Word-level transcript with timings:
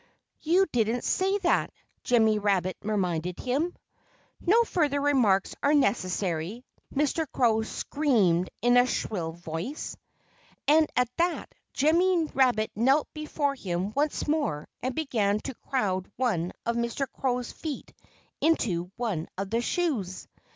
"You 0.41 0.65
didn't 0.71 1.03
say 1.03 1.37
that," 1.43 1.71
Jimmy 2.03 2.39
Rabbit 2.39 2.75
reminded 2.81 3.37
him. 3.39 3.75
"No 4.43 4.63
further 4.63 4.99
remarks 4.99 5.53
are 5.61 5.75
necessary," 5.75 6.65
Mr. 6.91 7.27
Crow 7.31 7.61
screamed 7.61 8.49
in 8.63 8.77
a 8.77 8.87
shrill 8.87 9.31
voice. 9.31 9.95
And 10.67 10.89
at 10.95 11.15
that 11.17 11.53
Jimmy 11.73 12.25
Rabbit 12.33 12.71
knelt 12.75 13.09
before 13.13 13.53
him 13.53 13.93
once 13.93 14.27
more 14.27 14.67
and 14.81 14.95
began 14.95 15.39
to 15.41 15.53
crowd 15.69 16.11
one 16.15 16.51
of 16.65 16.75
Mr. 16.75 17.05
Crow's 17.19 17.51
feet 17.51 17.93
into 18.41 18.89
one 18.97 19.27
of 19.37 19.51
the 19.51 19.61
shoes. 19.61 20.27